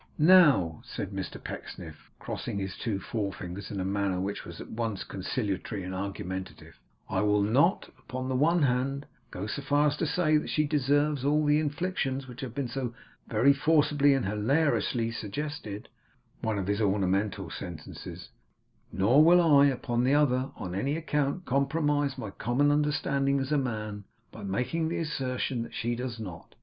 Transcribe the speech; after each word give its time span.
'Now,' 0.17 0.81
said 0.83 1.11
Mr 1.11 1.37
Pecksniff, 1.37 2.09
crossing 2.17 2.57
his 2.57 2.75
two 2.75 2.99
forefingers 2.99 3.69
in 3.69 3.79
a 3.79 3.85
manner 3.85 4.19
which 4.19 4.45
was 4.45 4.59
at 4.59 4.71
once 4.71 5.03
conciliatory 5.03 5.83
and 5.83 5.93
argumentative; 5.93 6.79
'I 7.07 7.21
will 7.21 7.43
not, 7.43 7.87
upon 7.99 8.27
the 8.27 8.35
one 8.35 8.63
hand, 8.63 9.05
go 9.29 9.45
so 9.45 9.61
far 9.61 9.85
as 9.89 9.97
to 9.97 10.07
say 10.07 10.37
that 10.37 10.49
she 10.49 10.65
deserves 10.65 11.23
all 11.23 11.45
the 11.45 11.59
inflictions 11.59 12.27
which 12.27 12.41
have 12.41 12.55
been 12.55 12.67
so 12.67 12.95
very 13.27 13.53
forcibly 13.53 14.15
and 14.15 14.25
hilariously 14.25 15.11
suggested;' 15.11 15.87
one 16.41 16.57
of 16.57 16.65
his 16.65 16.81
ornamental 16.81 17.51
sentences; 17.51 18.29
'nor 18.91 19.23
will 19.23 19.39
I, 19.39 19.67
upon 19.67 20.03
the 20.03 20.15
other, 20.15 20.49
on 20.55 20.73
any 20.73 20.97
account 20.97 21.45
compromise 21.45 22.17
my 22.17 22.31
common 22.31 22.71
understanding 22.71 23.39
as 23.39 23.51
a 23.51 23.57
man, 23.59 24.05
by 24.31 24.41
making 24.43 24.89
the 24.89 24.97
assertion 24.97 25.61
that 25.61 25.75
she 25.75 25.93
does 25.93 26.19
not. 26.19 26.55